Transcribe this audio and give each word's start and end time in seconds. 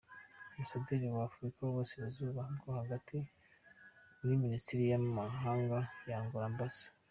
Ambasaderi 0.53 1.05
wa 1.15 1.23
Afurika 1.29 1.57
n’Uburasirazuba 1.61 2.41
bwo 2.57 2.71
hagati 2.79 3.17
muri 4.17 4.41
Minisiteri 4.43 4.83
y’Amahanga 4.91 5.77
ya 6.09 6.17
Angola, 6.21 6.47
Amb. 6.51 6.59